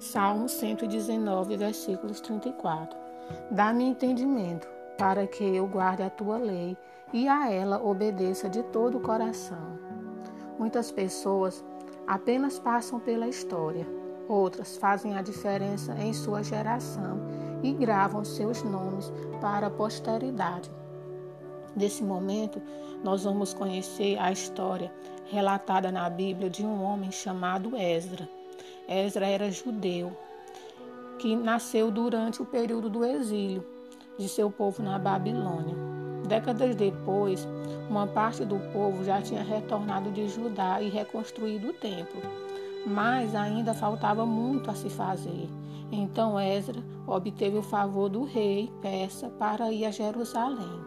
Salmo 0.00 0.48
119, 0.48 1.58
versículos 1.58 2.22
34. 2.22 2.98
Dá-me 3.50 3.84
entendimento, 3.84 4.66
para 4.96 5.26
que 5.26 5.44
eu 5.44 5.66
guarde 5.66 6.02
a 6.02 6.08
tua 6.08 6.38
lei 6.38 6.74
e 7.12 7.28
a 7.28 7.52
ela 7.52 7.84
obedeça 7.84 8.48
de 8.48 8.62
todo 8.62 8.96
o 8.96 9.02
coração. 9.02 9.78
Muitas 10.58 10.90
pessoas 10.90 11.62
apenas 12.06 12.58
passam 12.58 12.98
pela 12.98 13.28
história, 13.28 13.86
outras 14.26 14.78
fazem 14.78 15.18
a 15.18 15.22
diferença 15.22 15.92
em 15.98 16.14
sua 16.14 16.42
geração 16.42 17.20
e 17.62 17.70
gravam 17.70 18.24
seus 18.24 18.62
nomes 18.62 19.12
para 19.38 19.66
a 19.66 19.70
posteridade. 19.70 20.70
Nesse 21.76 22.02
momento, 22.02 22.60
nós 23.04 23.24
vamos 23.24 23.52
conhecer 23.52 24.18
a 24.18 24.32
história 24.32 24.90
relatada 25.26 25.92
na 25.92 26.08
Bíblia 26.08 26.48
de 26.48 26.64
um 26.64 26.82
homem 26.82 27.12
chamado 27.12 27.76
Esdra 27.76 28.39
Esdra 28.88 29.26
era 29.26 29.50
judeu, 29.50 30.12
que 31.18 31.36
nasceu 31.36 31.90
durante 31.90 32.42
o 32.42 32.46
período 32.46 32.88
do 32.88 33.04
exílio 33.04 33.64
de 34.18 34.28
seu 34.28 34.50
povo 34.50 34.82
na 34.82 34.98
Babilônia. 34.98 35.74
Décadas 36.26 36.74
depois, 36.74 37.46
uma 37.88 38.06
parte 38.06 38.44
do 38.44 38.58
povo 38.72 39.04
já 39.04 39.20
tinha 39.22 39.42
retornado 39.42 40.10
de 40.10 40.28
Judá 40.28 40.80
e 40.80 40.88
reconstruído 40.88 41.68
o 41.68 41.72
templo, 41.72 42.20
mas 42.86 43.34
ainda 43.34 43.74
faltava 43.74 44.26
muito 44.26 44.70
a 44.70 44.74
se 44.74 44.90
fazer. 44.90 45.48
Então 45.92 46.38
Esdra 46.38 46.82
obteve 47.06 47.58
o 47.58 47.62
favor 47.62 48.08
do 48.08 48.24
rei 48.24 48.70
persa 48.80 49.28
para 49.28 49.72
ir 49.72 49.84
a 49.84 49.90
Jerusalém. 49.90 50.80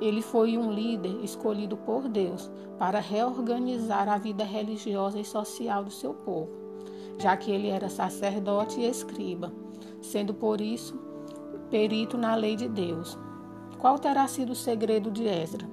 Ele 0.00 0.22
foi 0.22 0.58
um 0.58 0.72
líder 0.72 1.22
escolhido 1.22 1.76
por 1.76 2.08
Deus 2.08 2.50
para 2.78 3.00
reorganizar 3.00 4.08
a 4.08 4.18
vida 4.18 4.44
religiosa 4.44 5.18
e 5.18 5.24
social 5.24 5.84
do 5.84 5.90
seu 5.90 6.14
povo 6.14 6.59
já 7.20 7.36
que 7.36 7.50
ele 7.50 7.68
era 7.68 7.88
sacerdote 7.88 8.80
e 8.80 8.88
escriba, 8.88 9.52
sendo 10.00 10.32
por 10.32 10.60
isso 10.60 10.98
perito 11.70 12.16
na 12.16 12.34
lei 12.34 12.56
de 12.56 12.66
Deus. 12.66 13.16
Qual 13.78 13.98
terá 13.98 14.26
sido 14.26 14.52
o 14.52 14.56
segredo 14.56 15.10
de 15.10 15.24
Esdra? 15.24 15.66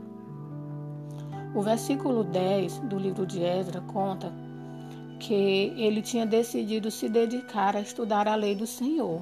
O 1.55 1.61
versículo 1.61 2.23
10 2.23 2.79
do 2.79 2.99
livro 2.99 3.25
de 3.25 3.41
Esdra 3.41 3.81
conta 3.81 4.31
que 5.19 5.73
ele 5.75 6.01
tinha 6.01 6.25
decidido 6.25 6.91
se 6.91 7.09
dedicar 7.09 7.75
a 7.75 7.81
estudar 7.81 8.27
a 8.27 8.35
lei 8.35 8.53
do 8.53 8.67
Senhor 8.67 9.21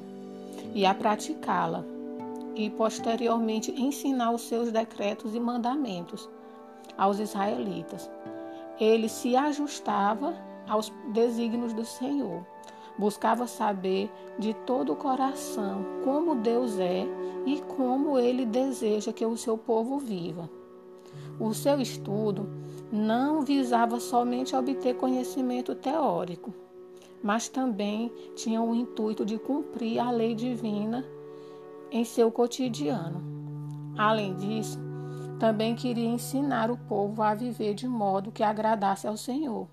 e 0.73 0.85
a 0.85 0.93
praticá-la, 0.93 1.85
e 2.55 2.69
posteriormente 2.69 3.71
ensinar 3.71 4.31
os 4.31 4.41
seus 4.41 4.71
decretos 4.71 5.35
e 5.35 5.39
mandamentos 5.39 6.27
aos 6.97 7.19
israelitas. 7.19 8.09
Ele 8.79 9.07
se 9.07 9.35
ajustava 9.35 10.33
aos 10.67 10.91
desígnios 11.13 11.73
do 11.73 11.85
Senhor. 11.85 12.45
Buscava 12.97 13.45
saber 13.45 14.09
de 14.39 14.53
todo 14.53 14.93
o 14.93 14.95
coração 14.95 15.85
como 16.03 16.35
Deus 16.35 16.79
é 16.79 17.05
e 17.45 17.61
como 17.61 18.17
ele 18.17 18.45
deseja 18.45 19.11
que 19.11 19.25
o 19.25 19.35
seu 19.35 19.57
povo 19.57 19.99
viva. 19.99 20.49
O 21.39 21.53
seu 21.53 21.81
estudo 21.81 22.47
não 22.91 23.41
visava 23.41 23.99
somente 23.99 24.55
obter 24.55 24.95
conhecimento 24.95 25.75
teórico, 25.75 26.53
mas 27.21 27.49
também 27.49 28.11
tinha 28.35 28.61
o 28.61 28.73
intuito 28.73 29.25
de 29.25 29.37
cumprir 29.37 29.99
a 29.99 30.09
lei 30.11 30.33
divina 30.33 31.05
em 31.91 32.05
seu 32.05 32.31
cotidiano. 32.31 33.21
Além 33.97 34.35
disso, 34.35 34.79
também 35.39 35.75
queria 35.75 36.07
ensinar 36.07 36.71
o 36.71 36.77
povo 36.77 37.21
a 37.21 37.33
viver 37.33 37.73
de 37.73 37.87
modo 37.87 38.31
que 38.31 38.43
agradasse 38.43 39.07
ao 39.07 39.17
Senhor. 39.17 39.67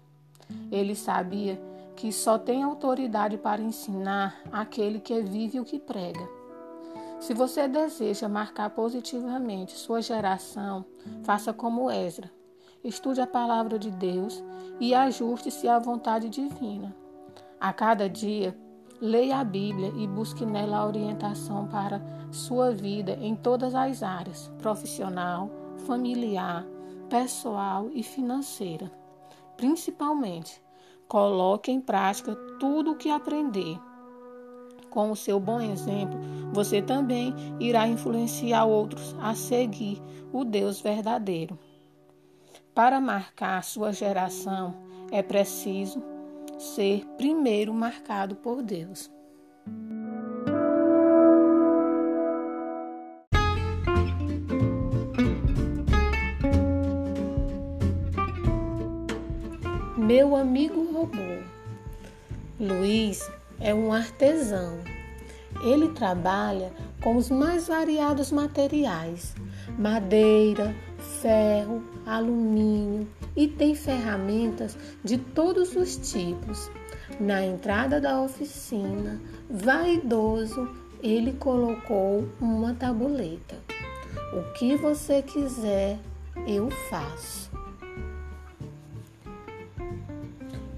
Ele 0.70 0.95
sabia 0.95 1.61
que 1.95 2.12
só 2.12 2.39
tem 2.39 2.62
autoridade 2.62 3.36
para 3.36 3.61
ensinar 3.61 4.41
aquele 4.50 4.98
que 5.00 5.20
vive 5.20 5.61
o 5.61 5.64
que 5.64 5.79
prega. 5.79 6.27
Se 7.20 7.35
você 7.35 7.68
deseja 7.68 8.29
marcar 8.29 8.70
positivamente 8.70 9.79
sua 9.79 10.02
geração, 10.02 10.85
faça 11.23 11.52
como 11.52 11.90
Ezra. 11.90 12.30
Estude 12.83 13.20
a 13.20 13.27
palavra 13.27 13.79
de 13.79 13.90
Deus 13.92 14.42
e 14.80 14.92
ajuste-se 14.92 15.68
à 15.68 15.79
vontade 15.79 16.29
divina. 16.29 16.92
A 17.61 17.73
cada 17.73 18.08
dia, 18.08 18.58
leia 19.01 19.39
a 19.39 19.45
Bíblia 19.45 19.92
e 19.96 20.07
busque 20.08 20.45
nela 20.45 20.79
a 20.79 20.86
orientação 20.86 21.69
para 21.69 22.02
sua 22.33 22.73
vida 22.73 23.13
em 23.20 23.36
todas 23.36 23.74
as 23.74 24.02
áreas 24.02 24.51
profissional, 24.58 25.48
familiar, 25.86 26.67
pessoal 27.08 27.89
e 27.92 28.02
financeira. 28.02 29.02
Principalmente, 29.57 30.63
coloque 31.08 31.70
em 31.70 31.80
prática 31.80 32.35
tudo 32.58 32.92
o 32.92 32.96
que 32.96 33.11
aprender. 33.11 33.79
Com 34.90 35.11
o 35.11 35.17
seu 35.17 35.40
bom 35.40 35.61
exemplo, 35.61 36.18
você 36.52 36.83
também 36.83 37.35
irá 37.58 37.86
influenciar 37.86 38.64
outros 38.64 39.17
a 39.20 39.35
seguir 39.35 40.02
o 40.33 40.45
Deus 40.45 40.80
verdadeiro. 40.80 41.58
Para 42.74 43.01
marcar 43.01 43.63
sua 43.64 43.92
geração, 43.92 44.74
é 45.11 45.23
preciso 45.23 46.02
ser 46.58 47.07
primeiro 47.17 47.73
marcado 47.74 48.36
por 48.36 48.63
Deus. 48.63 49.11
Meu 60.14 60.36
amigo 60.36 60.92
robô. 60.92 61.42
Luiz 62.61 63.30
é 63.58 63.74
um 63.74 63.90
artesão. 63.90 64.80
Ele 65.64 65.89
trabalha 65.89 66.70
com 67.02 67.17
os 67.17 67.30
mais 67.30 67.68
variados 67.68 68.30
materiais: 68.30 69.34
madeira, 69.78 70.77
ferro, 71.22 71.83
alumínio 72.05 73.08
e 73.34 73.48
tem 73.48 73.74
ferramentas 73.74 74.77
de 75.02 75.17
todos 75.17 75.74
os 75.74 75.96
tipos. 76.12 76.70
Na 77.18 77.42
entrada 77.42 77.98
da 77.98 78.20
oficina, 78.20 79.18
vaidoso, 79.48 80.68
ele 81.02 81.33
colocou 81.33 82.28
uma 82.39 82.74
tabuleta. 82.74 83.56
O 84.34 84.52
que 84.52 84.77
você 84.77 85.22
quiser, 85.22 85.98
eu 86.46 86.70
faço. 86.90 87.52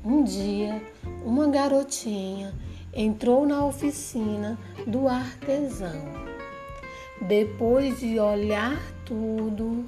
Um 0.05 0.23
dia, 0.23 0.83
uma 1.25 1.49
garotinha 1.49 2.53
entrou 2.93 3.47
na 3.47 3.65
oficina 3.65 4.59
do 4.87 5.09
artesão. 5.09 6.13
Depois 7.23 8.01
de 8.01 8.21
olhar 8.21 8.79
tudo, 9.07 9.87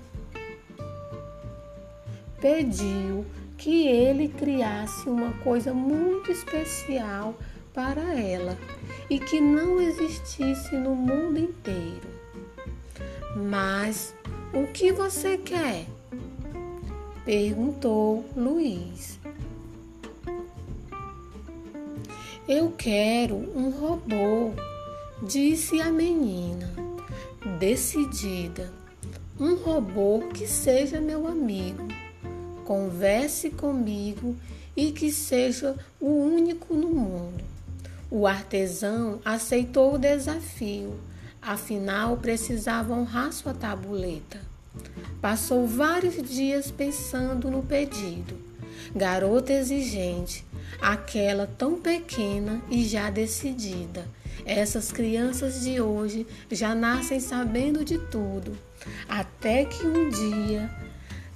pediu 2.40 3.26
que 3.58 3.86
ele 3.86 4.28
criasse 4.28 5.06
uma 5.06 5.32
coisa 5.44 5.74
muito 5.74 6.32
especial 6.32 7.34
para 7.74 8.14
ela 8.14 8.56
e 9.10 9.18
que 9.18 9.38
não 9.38 9.78
existisse 9.82 10.74
no 10.76 10.94
mundo 10.94 11.38
inteiro. 11.38 12.08
Mas 13.36 14.14
o 14.54 14.66
que 14.72 14.92
você 14.92 15.36
quer? 15.36 15.84
perguntou 17.22 18.24
Luiz. 18.34 19.18
Eu 22.48 22.70
quero 22.70 23.34
um 23.56 23.70
robô, 23.70 24.52
disse 25.20 25.80
a 25.80 25.90
menina, 25.90 26.72
decidida. 27.58 28.72
Um 29.38 29.56
robô 29.56 30.28
que 30.32 30.46
seja 30.46 31.00
meu 31.00 31.26
amigo, 31.26 31.88
converse 32.64 33.50
comigo 33.50 34.36
e 34.76 34.92
que 34.92 35.10
seja 35.10 35.74
o 36.00 36.06
único 36.06 36.72
no 36.74 36.88
mundo. 36.88 37.42
O 38.08 38.28
artesão 38.28 39.18
aceitou 39.24 39.94
o 39.94 39.98
desafio, 39.98 40.94
afinal 41.42 42.16
precisava 42.16 42.94
honrar 42.94 43.32
sua 43.32 43.54
tabuleta. 43.54 44.40
Passou 45.20 45.66
vários 45.66 46.22
dias 46.22 46.70
pensando 46.70 47.50
no 47.50 47.64
pedido. 47.64 48.38
Garota 48.94 49.52
exigente, 49.52 50.45
aquela 50.80 51.46
tão 51.46 51.80
pequena 51.80 52.62
e 52.70 52.84
já 52.84 53.10
decidida. 53.10 54.06
Essas 54.44 54.92
crianças 54.92 55.62
de 55.62 55.80
hoje 55.80 56.26
já 56.50 56.74
nascem 56.74 57.18
sabendo 57.18 57.84
de 57.84 57.98
tudo, 57.98 58.56
até 59.08 59.64
que 59.64 59.86
um 59.86 60.08
dia, 60.08 60.70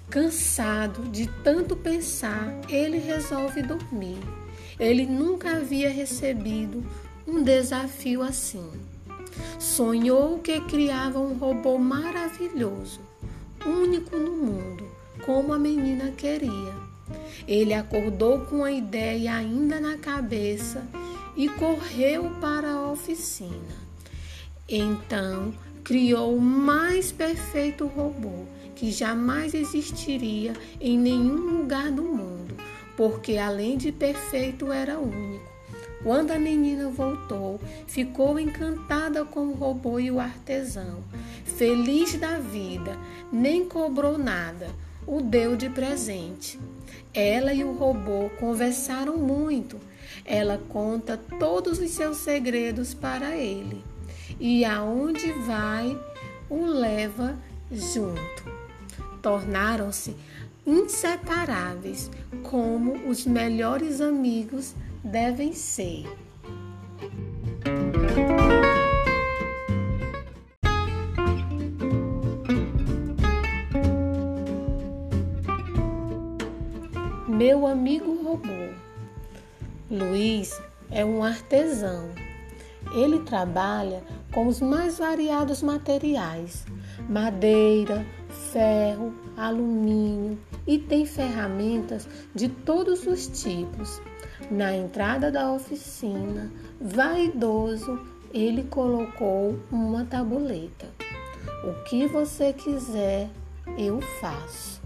cansado 0.08 1.02
de 1.08 1.26
tanto 1.42 1.74
pensar, 1.76 2.60
ele 2.68 2.98
resolve 2.98 3.62
dormir. 3.62 4.18
Ele 4.78 5.06
nunca 5.06 5.56
havia 5.56 5.90
recebido 5.90 6.84
um 7.26 7.42
desafio 7.42 8.22
assim. 8.22 8.70
Sonhou 9.58 10.38
que 10.38 10.60
criava 10.62 11.18
um 11.18 11.34
robô 11.34 11.78
maravilhoso, 11.78 13.00
único 13.66 14.16
no 14.16 14.32
mundo, 14.32 14.84
como 15.24 15.52
a 15.52 15.58
menina 15.58 16.12
queria. 16.12 16.89
Ele 17.46 17.74
acordou 17.74 18.40
com 18.40 18.64
a 18.64 18.72
ideia 18.72 19.34
ainda 19.34 19.80
na 19.80 19.96
cabeça 19.96 20.86
e 21.36 21.48
correu 21.48 22.30
para 22.40 22.70
a 22.72 22.90
oficina. 22.90 23.80
Então 24.68 25.52
criou 25.82 26.36
o 26.36 26.40
mais 26.40 27.10
perfeito 27.10 27.86
robô 27.86 28.44
que 28.76 28.90
jamais 28.90 29.52
existiria 29.52 30.54
em 30.80 30.98
nenhum 30.98 31.58
lugar 31.58 31.90
do 31.90 32.02
mundo, 32.02 32.56
porque 32.96 33.36
além 33.36 33.76
de 33.76 33.92
perfeito 33.92 34.72
era 34.72 34.98
único. 34.98 35.49
Quando 36.02 36.30
a 36.30 36.38
menina 36.38 36.88
voltou, 36.88 37.60
ficou 37.86 38.38
encantada 38.38 39.24
com 39.24 39.48
o 39.48 39.54
robô 39.54 40.00
e 40.00 40.10
o 40.10 40.18
artesão. 40.18 41.04
Feliz 41.44 42.14
da 42.14 42.38
vida, 42.38 42.98
nem 43.30 43.68
cobrou 43.68 44.16
nada, 44.16 44.68
o 45.06 45.20
deu 45.20 45.56
de 45.56 45.68
presente. 45.68 46.58
Ela 47.12 47.52
e 47.52 47.64
o 47.64 47.72
robô 47.72 48.30
conversaram 48.40 49.18
muito. 49.18 49.78
Ela 50.24 50.58
conta 50.70 51.18
todos 51.38 51.78
os 51.78 51.90
seus 51.90 52.16
segredos 52.16 52.94
para 52.94 53.36
ele. 53.36 53.84
E 54.38 54.64
aonde 54.64 55.32
vai, 55.32 55.98
o 56.48 56.64
leva 56.64 57.36
junto. 57.70 58.50
Tornaram-se 59.20 60.16
inseparáveis, 60.66 62.10
como 62.42 63.08
os 63.08 63.26
melhores 63.26 64.00
amigos 64.00 64.74
devem 65.04 65.52
ser. 65.52 66.04
Meu 77.28 77.66
amigo 77.66 78.22
robô. 78.22 78.48
Luiz 79.90 80.60
é 80.90 81.04
um 81.04 81.22
artesão. 81.22 82.10
Ele 82.94 83.20
trabalha 83.20 84.02
com 84.32 84.46
os 84.46 84.60
mais 84.60 84.98
variados 84.98 85.62
materiais: 85.62 86.66
madeira, 87.08 88.06
ferro, 88.52 89.14
alumínio 89.36 90.38
e 90.66 90.78
tem 90.78 91.06
ferramentas 91.06 92.08
de 92.34 92.48
todos 92.48 93.06
os 93.06 93.26
tipos. 93.42 94.00
Na 94.48 94.74
entrada 94.74 95.30
da 95.30 95.50
oficina, 95.50 96.52
vaidoso, 96.80 98.00
ele 98.32 98.64
colocou 98.64 99.58
uma 99.70 100.04
tabuleta. 100.04 100.86
O 101.64 101.82
que 101.84 102.06
você 102.06 102.52
quiser, 102.52 103.28
eu 103.76 104.00
faço. 104.20 104.80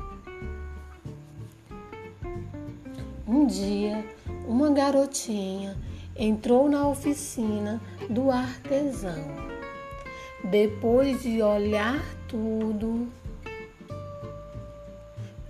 Um 3.26 3.46
dia, 3.46 4.04
uma 4.46 4.70
garotinha 4.70 5.76
entrou 6.16 6.68
na 6.68 6.86
oficina 6.88 7.80
do 8.08 8.30
artesão. 8.30 9.24
Depois 10.44 11.22
de 11.22 11.42
olhar 11.42 12.02
tudo, 12.28 13.08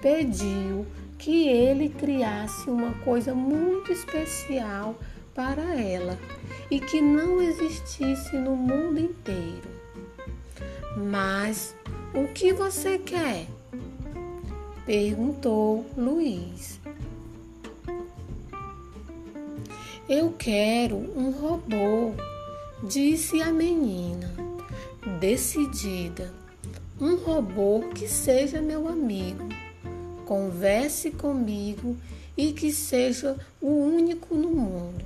pediu 0.01 0.87
que 1.25 1.49
ele 1.49 1.89
criasse 1.89 2.69
uma 2.69 2.93
coisa 2.97 3.35
muito 3.35 3.91
especial 3.91 4.95
para 5.35 5.75
ela 5.75 6.19
e 6.71 6.79
que 6.79 7.01
não 7.01 7.41
existisse 7.41 8.37
no 8.37 8.55
mundo 8.55 9.01
inteiro. 9.01 9.71
Mas 10.99 11.75
o 12.13 12.29
que 12.29 12.53
você 12.53 12.99
quer? 12.99 13.47
perguntou 14.85 15.87
Luiz. 15.97 16.79
Eu 20.07 20.35
quero 20.39 20.97
um 21.17 21.31
robô, 21.31 22.13
disse 22.83 23.41
a 23.41 23.51
menina, 23.51 24.31
decidida. 25.19 26.35
Um 27.01 27.17
robô 27.17 27.81
que 27.95 28.07
seja 28.07 28.61
meu 28.61 28.87
amigo 28.87 29.54
converse 30.25 31.11
comigo 31.11 31.97
e 32.37 32.53
que 32.53 32.73
seja 32.73 33.37
o 33.61 33.69
único 33.69 34.35
no 34.35 34.51
mundo. 34.51 35.05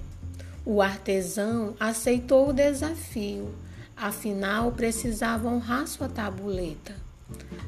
O 0.64 0.82
artesão 0.82 1.74
aceitou 1.78 2.50
o 2.50 2.52
desafio, 2.52 3.54
afinal 3.96 4.72
precisava 4.72 5.48
honrar 5.48 5.86
sua 5.86 6.08
tabuleta. 6.08 6.94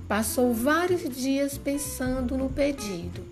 Passou 0.07 0.53
vários 0.53 1.09
dias 1.09 1.57
pensando 1.57 2.37
no 2.37 2.49
pedido. 2.49 3.23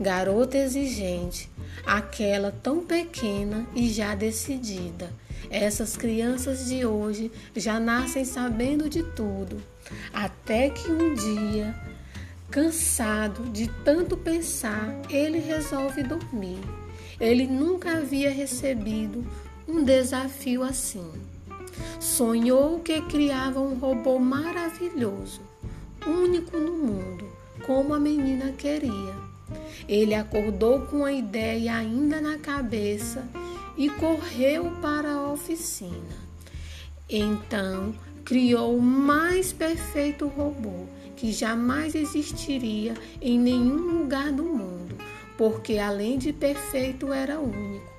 Garota 0.00 0.56
exigente, 0.56 1.50
aquela 1.86 2.52
tão 2.52 2.84
pequena 2.84 3.66
e 3.74 3.88
já 3.90 4.14
decidida. 4.14 5.10
Essas 5.50 5.96
crianças 5.96 6.66
de 6.66 6.84
hoje 6.84 7.32
já 7.56 7.80
nascem 7.80 8.24
sabendo 8.24 8.88
de 8.88 9.02
tudo, 9.02 9.62
até 10.12 10.68
que 10.68 10.90
um 10.90 11.14
dia 11.14 11.74
Cansado 12.50 13.50
de 13.50 13.68
tanto 13.84 14.16
pensar, 14.16 15.02
ele 15.10 15.38
resolve 15.38 16.02
dormir. 16.02 16.58
Ele 17.20 17.46
nunca 17.46 17.98
havia 17.98 18.30
recebido 18.30 19.22
um 19.68 19.84
desafio 19.84 20.62
assim. 20.62 21.12
Sonhou 22.00 22.80
que 22.80 23.02
criava 23.02 23.60
um 23.60 23.74
robô 23.74 24.18
maravilhoso, 24.18 25.42
único 26.06 26.56
no 26.56 26.72
mundo, 26.72 27.26
como 27.66 27.92
a 27.92 28.00
menina 28.00 28.52
queria. 28.52 29.14
Ele 29.86 30.14
acordou 30.14 30.80
com 30.86 31.04
a 31.04 31.12
ideia 31.12 31.76
ainda 31.76 32.18
na 32.18 32.38
cabeça 32.38 33.28
e 33.76 33.90
correu 33.90 34.72
para 34.80 35.12
a 35.12 35.30
oficina. 35.30 36.16
Então, 37.10 37.94
criou 38.24 38.78
o 38.78 38.82
mais 38.82 39.52
perfeito 39.52 40.26
robô 40.26 40.86
que 41.18 41.32
jamais 41.32 41.96
existiria 41.96 42.94
em 43.20 43.36
nenhum 43.36 43.98
lugar 43.98 44.30
do 44.30 44.44
mundo, 44.44 44.96
porque 45.36 45.76
além 45.76 46.16
de 46.16 46.32
perfeito 46.32 47.12
era 47.12 47.40
único. 47.40 47.92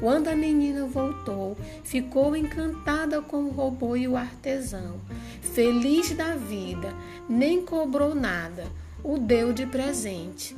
Quando 0.00 0.26
a 0.26 0.34
menina 0.34 0.84
voltou, 0.84 1.56
ficou 1.84 2.34
encantada 2.34 3.22
com 3.22 3.44
o 3.44 3.50
robô 3.50 3.94
e 3.94 4.08
o 4.08 4.16
artesão. 4.16 5.00
Feliz 5.40 6.10
da 6.16 6.34
vida, 6.34 6.92
nem 7.28 7.64
cobrou 7.64 8.12
nada, 8.12 8.66
o 9.04 9.18
deu 9.18 9.52
de 9.52 9.66
presente. 9.66 10.56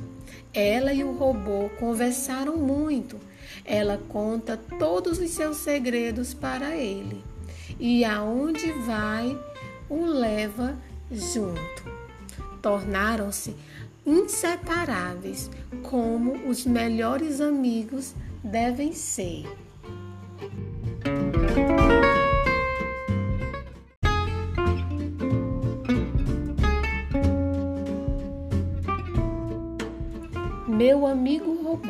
Ela 0.51 0.91
e 0.91 1.03
o 1.03 1.11
robô 1.11 1.69
conversaram 1.79 2.57
muito. 2.57 3.19
Ela 3.63 4.01
conta 4.09 4.57
todos 4.79 5.19
os 5.19 5.29
seus 5.29 5.57
segredos 5.57 6.33
para 6.33 6.75
ele. 6.75 7.23
E 7.79 8.03
aonde 8.03 8.71
vai, 8.71 9.39
o 9.87 10.03
leva 10.03 10.75
junto 11.11 11.96
tornaram-se 12.67 13.55
inseparáveis, 14.05 15.49
como 15.83 16.49
os 16.49 16.65
melhores 16.65 17.39
amigos 17.39 18.13
devem 18.43 18.91
ser. 18.91 19.45
Meu 30.67 31.07
amigo 31.07 31.63
robô. 31.63 31.87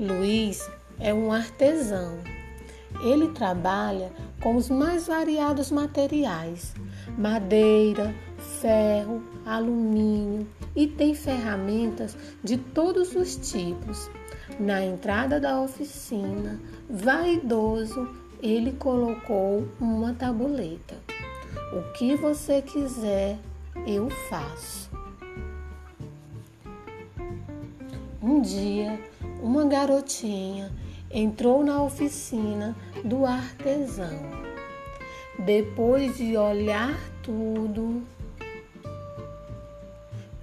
Luiz 0.00 0.66
é 0.98 1.12
um 1.12 1.30
artesão. 1.30 2.16
Ele 3.04 3.28
trabalha 3.28 4.10
com 4.40 4.56
os 4.56 4.70
mais 4.70 5.06
variados 5.06 5.70
materiais: 5.70 6.72
madeira, 7.18 8.14
ferro, 8.60 9.22
alumínio 9.44 10.46
e 10.74 10.86
tem 10.86 11.14
ferramentas 11.14 12.16
de 12.42 12.56
todos 12.56 13.14
os 13.14 13.36
tipos. 13.36 14.10
Na 14.58 14.84
entrada 14.84 15.38
da 15.38 15.60
oficina, 15.60 16.60
vaidoso, 16.88 18.08
ele 18.42 18.72
colocou 18.72 19.66
uma 19.80 20.14
tabuleta. 20.14 20.96
O 21.72 21.92
que 21.92 22.14
você 22.14 22.62
quiser, 22.62 23.38
eu 23.86 24.08
faço. 24.30 24.90
Um 28.22 28.40
dia, 28.40 28.98
uma 29.42 29.64
garotinha 29.66 30.72
entrou 31.10 31.64
na 31.64 31.82
oficina 31.82 32.74
do 33.04 33.24
artesão. 33.26 34.18
Depois 35.38 36.16
de 36.16 36.36
olhar 36.36 36.98
tudo, 37.22 38.02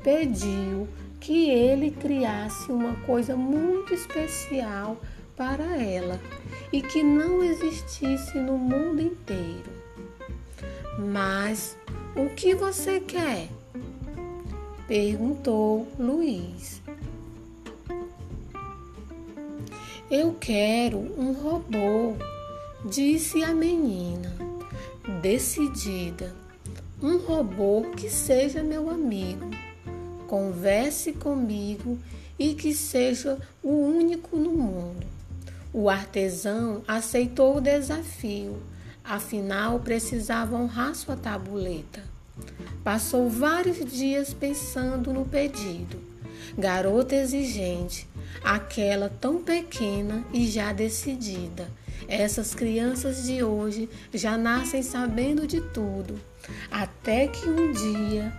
pediu 0.04 0.88
que 1.20 1.50
ele 1.50 1.92
criasse 1.92 2.72
uma 2.72 2.96
coisa 3.06 3.36
muito 3.36 3.94
especial 3.94 4.98
para 5.36 5.78
ela 5.82 6.20
e 6.72 6.82
que 6.82 7.02
não 7.02 7.44
existisse 7.44 8.38
no 8.38 8.58
mundo 8.58 9.02
inteiro. 9.02 9.72
Mas 11.00 11.78
o 12.16 12.30
que 12.36 12.54
você 12.54 13.00
quer? 13.00 13.48
perguntou 14.88 15.88
Luiz. 15.98 16.82
Eu 20.12 20.36
quero 20.40 21.00
um 21.18 21.34
robô, 21.34 22.16
disse 22.86 23.44
a 23.44 23.54
menina, 23.54 24.32
decidida. 25.22 26.36
Um 27.02 27.18
robô 27.18 27.82
que 27.98 28.10
seja 28.10 28.62
meu 28.62 28.90
amigo, 28.90 29.50
converse 30.28 31.14
comigo 31.14 31.98
e 32.38 32.54
que 32.54 32.74
seja 32.74 33.38
o 33.62 33.70
único 33.70 34.36
no 34.38 34.52
mundo. 34.52 35.06
O 35.72 35.90
artesão 35.90 36.84
aceitou 36.88 37.58
o 37.58 37.62
desafio, 37.62 38.62
afinal 39.04 39.80
precisava 39.80 40.56
honrar 40.56 40.96
sua 40.96 41.16
tabuleta. 41.16 42.04
Passou 42.84 43.30
vários 43.30 43.84
dias 43.92 44.34
pensando 44.34 45.14
no 45.14 45.26
pedido. 45.26 46.00
Garota 46.58 47.16
exigente, 47.16 48.08
aquela 48.44 49.10
tão 49.10 49.42
pequena 49.42 50.24
e 50.34 50.48
já 50.48 50.74
decidida. 50.74 51.68
Essas 52.08 52.54
crianças 52.54 53.24
de 53.24 53.44
hoje 53.44 53.90
já 54.14 54.38
nascem 54.38 54.84
sabendo 54.84 55.48
de 55.48 55.62
tudo, 55.62 56.20
até 56.70 57.28
que 57.28 57.50
um 57.50 57.72
dia, 57.72 58.34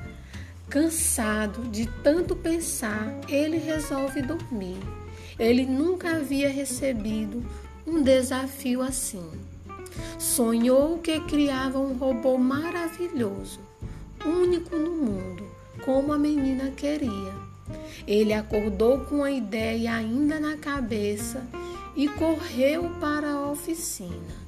cansado 0.68 1.68
de 1.68 1.87
tanto 2.02 2.35
pensar, 2.35 3.21
ele 3.28 3.59
resolve 3.59 4.23
dormir. 4.23 4.78
Ele 5.38 5.66
nunca 5.66 6.16
havia 6.16 6.49
recebido 6.49 7.44
um 7.87 8.02
desafio 8.02 8.83
assim. 8.83 9.28
Sonhou 10.18 10.99
que 10.99 11.21
criava 11.21 11.78
um 11.78 11.94
robô 11.94 12.38
maravilhoso 12.38 13.61
único 14.25 14.76
no 14.76 14.90
mundo, 14.90 15.44
como 15.85 16.12
a 16.12 16.18
menina 16.18 16.71
queria. 16.71 17.35
Ele 18.06 18.33
acordou 18.33 19.00
com 19.00 19.23
a 19.23 19.30
ideia 19.30 19.94
ainda 19.94 20.40
na 20.40 20.56
cabeça 20.56 21.47
e 21.97 22.09
correu 22.09 22.90
para 23.00 23.30
a 23.30 23.50
oficina. 23.50 24.44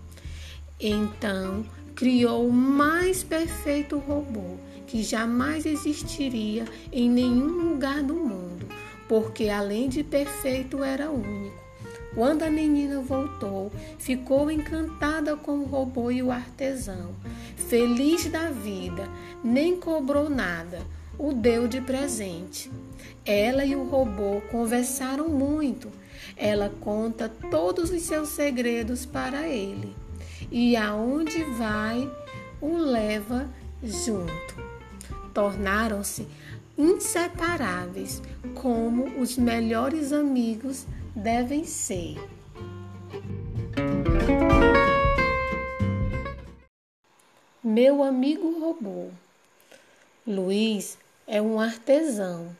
Então 0.80 1.64
criou 1.94 2.46
o 2.46 2.52
mais 2.52 3.22
perfeito 3.22 3.98
robô 3.98 4.56
que 4.86 5.02
jamais 5.02 5.66
existiria 5.66 6.64
em 6.92 7.10
nenhum 7.10 7.70
lugar 7.70 8.02
do 8.02 8.14
mundo, 8.14 8.66
porque 9.08 9.48
além 9.48 9.88
de 9.88 10.02
perfeito 10.02 10.82
era 10.82 11.10
único. 11.10 11.66
Quando 12.14 12.44
a 12.44 12.50
menina 12.50 13.02
voltou, 13.02 13.70
ficou 13.98 14.50
encantada 14.50 15.36
com 15.36 15.58
o 15.58 15.66
robô 15.66 16.10
e 16.10 16.22
o 16.22 16.30
artesão. 16.30 17.14
Feliz 17.56 18.24
da 18.26 18.50
vida, 18.50 19.06
nem 19.44 19.76
cobrou 19.76 20.30
nada, 20.30 20.80
o 21.18 21.34
deu 21.34 21.68
de 21.68 21.80
presente. 21.82 22.70
Ela 23.22 23.66
e 23.66 23.76
o 23.76 23.84
robô 23.84 24.40
conversaram 24.50 25.28
muito. 25.28 25.90
Ela 26.36 26.72
conta 26.80 27.28
todos 27.50 27.90
os 27.90 28.02
seus 28.02 28.30
segredos 28.30 29.04
para 29.04 29.46
ele. 29.46 29.94
E 30.50 30.74
aonde 30.74 31.44
vai, 31.58 32.10
o 32.62 32.78
leva 32.78 33.46
junto. 33.82 34.65
Tornaram-se 35.36 36.26
inseparáveis, 36.78 38.22
como 38.54 39.20
os 39.20 39.36
melhores 39.36 40.10
amigos 40.10 40.86
devem 41.14 41.62
ser. 41.62 42.16
Meu 47.62 48.02
amigo 48.02 48.58
robô. 48.58 49.10
Luiz 50.26 50.96
é 51.26 51.42
um 51.42 51.60
artesão. 51.60 52.56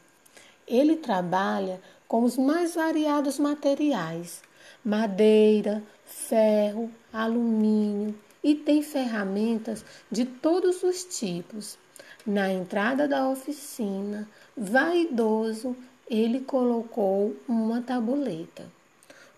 Ele 0.68 0.97
trabalha 0.97 1.80
com 2.06 2.25
os 2.25 2.37
mais 2.37 2.75
variados 2.75 3.38
materiais: 3.38 4.42
madeira, 4.85 5.83
ferro, 6.04 6.90
alumínio 7.11 8.14
e 8.45 8.54
tem 8.54 8.83
ferramentas 8.83 9.83
de 10.11 10.26
todos 10.26 10.83
os 10.83 11.04
tipos. 11.04 11.78
Na 12.26 12.52
entrada 12.52 13.06
da 13.06 13.28
oficina, 13.28 14.28
vaidoso, 14.56 15.76
ele 16.11 16.40
colocou 16.40 17.37
uma 17.47 17.80
tabuleta. 17.80 18.68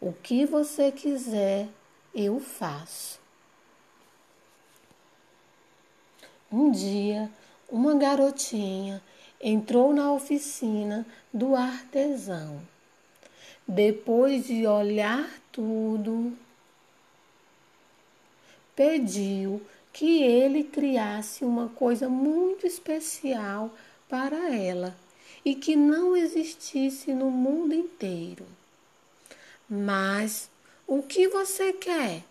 O 0.01 0.11
que 0.13 0.47
você 0.47 0.91
quiser, 0.91 1.69
eu 2.15 2.41
faço. 2.41 3.21
Um 6.51 6.71
dia, 6.71 7.31
uma 7.69 7.95
garotinha 7.95 9.03
entrou 9.39 9.93
na 9.93 10.11
oficina 10.11 11.07
do 11.31 11.55
artesão. 11.55 12.63
Depois 13.67 14.47
de 14.47 14.67
olhar 14.67 15.29
tudo, 15.53 16.33
pediu 18.75 19.61
que 19.99 20.23
ele 20.23 20.63
criasse 20.63 21.45
uma 21.45 21.71
coisa 21.71 22.09
muito 22.09 22.65
especial 22.65 23.69
para 24.09 24.55
ela 24.55 24.97
e 25.45 25.57
que 25.57 25.75
não 25.75 26.17
existisse 26.17 27.13
no 27.13 27.33
mundo 27.33 27.75
inteiro. 27.75 28.47
Mas 29.69 30.49
o 30.87 31.03
que 31.03 31.27
você 31.27 31.73
quer? 31.73 32.23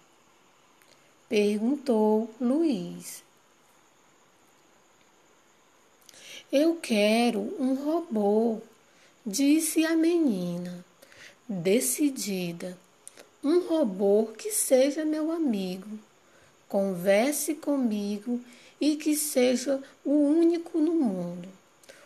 perguntou 1.27 2.33
Luiz. 2.39 3.21
Eu 6.49 6.77
quero 6.77 7.53
um 7.59 7.73
robô, 7.73 8.61
disse 9.25 9.85
a 9.85 9.93
menina, 9.93 10.85
decidida. 11.49 12.77
Um 13.43 13.67
robô 13.67 14.27
que 14.37 14.51
seja 14.51 15.03
meu 15.03 15.29
amigo, 15.29 15.99
converse 16.67 17.55
comigo 17.55 18.41
e 18.79 18.95
que 18.95 19.15
seja 19.15 19.81
o 20.03 20.11
único 20.11 20.77
no 20.79 20.93
mundo. 20.93 21.49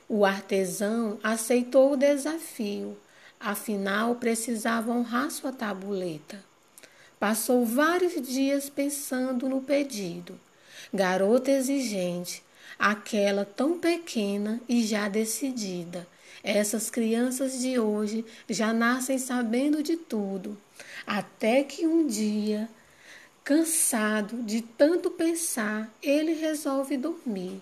O 0.08 0.26
artesão 0.26 1.18
aceitou 1.24 1.94
o 1.94 1.98
desafio, 1.98 2.98
afinal 3.40 4.16
precisava 4.16 4.92
honrar 4.92 5.32
sua 5.32 5.52
tabuleta. 5.52 6.44
Passou 7.20 7.66
vários 7.66 8.22
dias 8.28 8.70
pensando 8.70 9.48
no 9.48 9.62
pedido. 9.62 10.40
Garota 10.94 11.52
exigente, 11.52 12.44
aquela 12.78 13.46
tão 13.46 13.80
pequena 13.80 14.60
e 14.68 14.84
já 14.84 15.08
decidida. 15.08 16.08
Essas 16.44 16.90
crianças 16.90 17.60
de 17.60 17.78
hoje 17.80 18.26
já 18.50 18.74
nascem 18.74 19.20
sabendo 19.20 19.84
de 19.84 19.96
tudo, 19.96 20.58
até 21.06 21.64
que 21.64 21.86
um 21.86 22.08
dia, 22.08 22.68
cansado 23.44 24.44
de 24.44 24.62
tanto 24.62 25.10
pensar, 25.10 25.92
ele 26.02 26.34
resolve 26.34 26.98
dormir. 26.98 27.62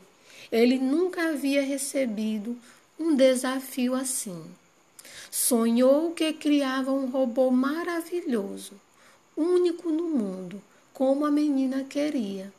Ele 0.51 0.77
nunca 0.77 1.29
havia 1.29 1.61
recebido 1.61 2.57
um 2.99 3.15
desafio 3.15 3.93
assim. 3.95 4.43
Sonhou 5.31 6.11
que 6.11 6.33
criava 6.33 6.91
um 6.91 7.09
robô 7.09 7.51
maravilhoso, 7.51 8.73
único 9.37 9.89
no 9.89 10.09
mundo, 10.09 10.61
como 10.93 11.25
a 11.25 11.31
menina 11.31 11.83
queria. 11.83 12.51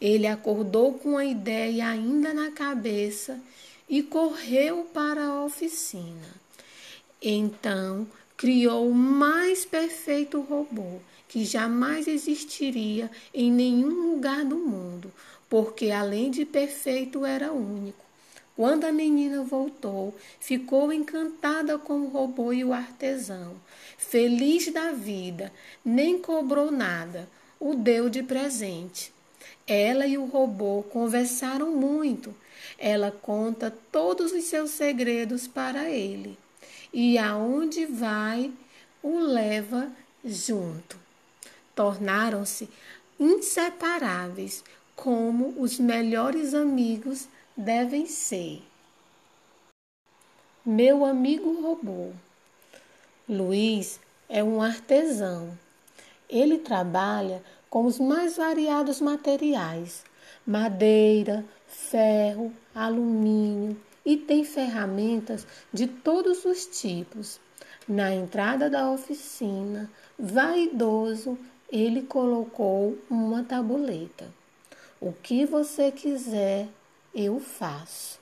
Ele 0.00 0.26
acordou 0.26 0.94
com 0.94 1.16
a 1.16 1.24
ideia 1.24 1.88
ainda 1.88 2.34
na 2.34 2.50
cabeça 2.50 3.40
e 3.88 4.02
correu 4.02 4.88
para 4.92 5.24
a 5.24 5.44
oficina. 5.44 6.40
Então 7.22 8.06
criou 8.36 8.88
o 8.88 8.94
mais 8.94 9.64
perfeito 9.64 10.40
robô 10.40 11.00
que 11.30 11.44
jamais 11.44 12.08
existiria 12.08 13.08
em 13.32 13.52
nenhum 13.52 14.10
lugar 14.10 14.44
do 14.44 14.56
mundo, 14.56 15.12
porque 15.48 15.92
além 15.92 16.28
de 16.28 16.44
perfeito 16.44 17.24
era 17.24 17.52
único. 17.52 18.04
Quando 18.56 18.82
a 18.84 18.90
menina 18.90 19.40
voltou, 19.44 20.12
ficou 20.40 20.92
encantada 20.92 21.78
com 21.78 22.00
o 22.00 22.08
robô 22.08 22.52
e 22.52 22.64
o 22.64 22.72
artesão. 22.72 23.54
Feliz 23.96 24.72
da 24.72 24.90
vida, 24.90 25.52
nem 25.84 26.18
cobrou 26.18 26.72
nada, 26.72 27.28
o 27.60 27.76
deu 27.76 28.10
de 28.10 28.24
presente. 28.24 29.12
Ela 29.68 30.08
e 30.08 30.18
o 30.18 30.26
robô 30.26 30.82
conversaram 30.82 31.70
muito. 31.70 32.34
Ela 32.76 33.12
conta 33.12 33.72
todos 33.92 34.32
os 34.32 34.42
seus 34.44 34.70
segredos 34.70 35.46
para 35.46 35.88
ele. 35.88 36.36
E 36.92 37.16
aonde 37.18 37.86
vai, 37.86 38.50
o 39.00 39.20
leva 39.20 39.92
junto. 40.24 40.99
Tornaram-se 41.80 42.68
inseparáveis, 43.18 44.62
como 44.94 45.54
os 45.56 45.78
melhores 45.78 46.52
amigos 46.52 47.26
devem 47.56 48.04
ser. 48.04 48.62
Meu 50.62 51.06
amigo 51.06 51.62
robô. 51.62 52.10
Luiz 53.26 53.98
é 54.28 54.44
um 54.44 54.60
artesão. 54.60 55.58
Ele 56.28 56.58
trabalha 56.58 57.42
com 57.70 57.86
os 57.86 57.98
mais 57.98 58.36
variados 58.36 59.00
materiais: 59.00 60.04
madeira, 60.46 61.42
ferro, 61.66 62.52
alumínio 62.74 63.74
e 64.04 64.18
tem 64.18 64.44
ferramentas 64.44 65.46
de 65.72 65.86
todos 65.86 66.44
os 66.44 66.66
tipos. 66.66 67.40
Na 67.88 68.14
entrada 68.14 68.68
da 68.68 68.90
oficina, 68.90 69.90
vaidoso, 70.18 71.38
ele 71.70 72.02
colocou 72.02 72.98
uma 73.08 73.44
tabuleta. 73.44 74.28
O 75.00 75.12
que 75.12 75.46
você 75.46 75.92
quiser, 75.92 76.68
eu 77.14 77.38
faço. 77.38 78.18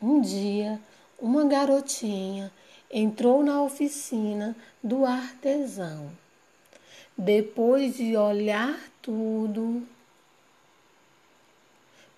Um 0.00 0.20
dia, 0.20 0.80
uma 1.18 1.44
garotinha 1.44 2.52
entrou 2.90 3.42
na 3.42 3.62
oficina 3.62 4.56
do 4.82 5.04
artesão. 5.04 6.10
Depois 7.16 7.96
de 7.96 8.16
olhar 8.16 8.78
tudo, 9.02 9.86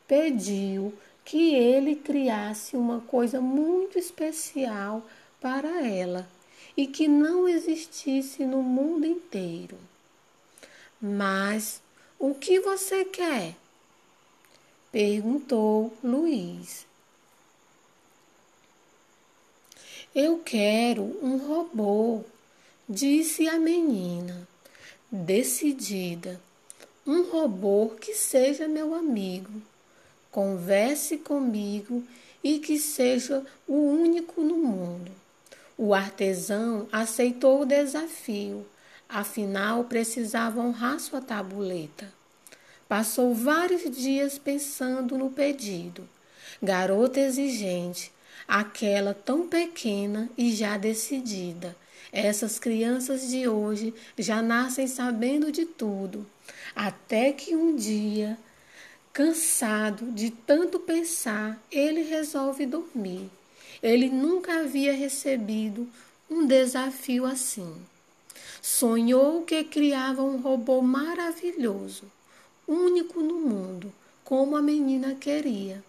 pediu 0.06 0.92
que 1.24 1.54
ele 1.54 1.96
criasse 1.96 2.76
uma 2.76 3.00
coisa 3.00 3.40
muito 3.40 3.98
especial 3.98 5.02
para 5.40 5.86
ela 5.86 6.28
e 6.76 6.86
que 6.86 7.06
não 7.08 7.48
existisse 7.48 8.44
no 8.44 8.62
mundo 8.62 9.06
inteiro. 9.06 9.76
Mas 11.00 11.82
o 12.18 12.34
que 12.34 12.60
você 12.60 13.04
quer? 13.04 13.56
perguntou 14.90 15.92
Luiz. 16.04 16.86
Eu 20.14 20.38
quero 20.40 21.02
um 21.22 21.38
robô, 21.38 22.22
disse 22.88 23.48
a 23.48 23.58
menina, 23.58 24.46
decidida. 25.10 26.40
Um 27.06 27.30
robô 27.30 27.90
que 28.00 28.14
seja 28.14 28.68
meu 28.68 28.94
amigo 28.94 29.62
converse 30.32 31.18
comigo 31.18 32.02
e 32.42 32.58
que 32.58 32.78
seja 32.78 33.44
o 33.68 33.74
único 33.74 34.40
no 34.40 34.56
mundo. 34.56 35.12
O 35.84 35.94
artesão 35.94 36.86
aceitou 36.92 37.62
o 37.62 37.66
desafio, 37.66 38.64
afinal 39.08 39.82
precisava 39.82 40.60
honrar 40.60 41.00
sua 41.00 41.20
tabuleta. 41.20 42.08
Passou 42.88 43.34
vários 43.34 43.90
dias 43.90 44.38
pensando 44.38 45.18
no 45.18 45.28
pedido. 45.28 46.08
Garota 46.62 47.18
exigente, 47.18 48.12
aquela 48.46 49.12
tão 49.12 49.48
pequena 49.48 50.30
e 50.38 50.54
já 50.54 50.78
decidida. 50.78 51.74
Essas 52.12 52.60
crianças 52.60 53.28
de 53.28 53.48
hoje 53.48 53.92
já 54.16 54.40
nascem 54.40 54.86
sabendo 54.86 55.50
de 55.50 55.66
tudo, 55.66 56.24
até 56.76 57.32
que 57.32 57.56
um 57.56 57.74
dia 57.74 58.38
Cansado 59.12 60.12
de 60.12 60.30
tanto 60.30 60.78
pensar, 60.78 61.60
ele 61.72 62.02
resolve 62.02 62.66
dormir. 62.66 63.28
Ele 63.82 64.08
nunca 64.08 64.60
havia 64.60 64.92
recebido 64.92 65.88
um 66.30 66.46
desafio 66.46 67.24
assim. 67.24 67.74
Sonhou 68.60 69.42
que 69.42 69.64
criava 69.64 70.22
um 70.22 70.40
robô 70.40 70.80
maravilhoso, 70.80 72.04
único 72.66 73.20
no 73.20 73.40
mundo, 73.40 73.92
como 74.24 74.56
a 74.56 74.62
menina 74.62 75.16
queria. 75.16 75.82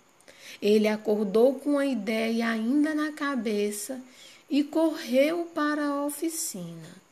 Ele 0.61 0.87
acordou 0.87 1.55
com 1.55 1.77
a 1.77 1.85
ideia 1.85 2.49
ainda 2.49 2.95
na 2.95 3.11
cabeça 3.11 4.01
e 4.49 4.63
correu 4.63 5.47
para 5.53 5.85
a 5.85 6.05
oficina. 6.05 7.03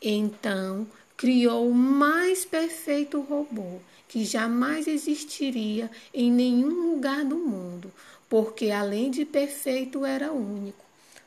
Então, 0.00 0.86
criou 1.16 1.70
o 1.70 1.74
mais 1.74 2.44
perfeito 2.44 3.20
robô 3.20 3.78
que 4.08 4.24
jamais 4.24 4.86
existiria 4.86 5.90
em 6.12 6.30
nenhum 6.30 6.92
lugar 6.92 7.24
do 7.24 7.36
mundo, 7.36 7.90
porque 8.32 8.70
além 8.70 9.10
de 9.10 9.26
perfeito 9.26 10.06
era 10.06 10.32
único. 10.32 10.82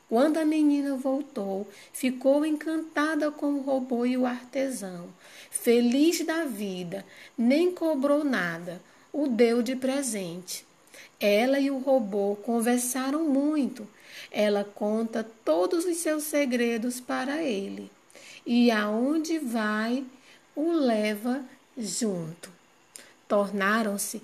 Quando 0.10 0.38
a 0.38 0.44
menina 0.44 0.96
voltou, 0.96 1.70
ficou 1.94 2.44
encantada 2.44 3.30
com 3.30 3.54
o 3.54 3.62
robô 3.62 4.08
e 4.08 4.18
o 4.18 4.26
artesão. 4.26 5.10
Feliz 5.52 6.26
da 6.26 6.46
vida, 6.46 7.06
nem 7.38 7.72
cobrou 7.72 8.24
nada, 8.24 8.82
o 9.14 9.28
deu 9.28 9.62
de 9.62 9.76
presente. 9.76 10.66
Ela 11.20 11.60
e 11.60 11.70
o 11.70 11.78
robô 11.78 12.38
conversaram 12.38 13.24
muito. 13.24 13.88
Ela 14.32 14.64
conta 14.64 15.24
todos 15.46 15.86
os 15.86 15.98
seus 15.98 16.24
segredos 16.24 17.00
para 17.00 17.44
ele. 17.44 17.92
E 18.44 18.72
aonde 18.72 19.38
vai, 19.38 20.04
o 20.56 20.72
leva 20.72 21.46
junto 21.78 22.56
tornaram-se 23.28 24.22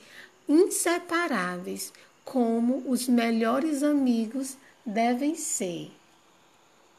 inseparáveis, 0.48 1.92
como 2.32 2.82
os 2.90 3.10
melhores 3.10 3.84
amigos 3.84 4.56
devem 4.86 5.36
ser. 5.36 5.92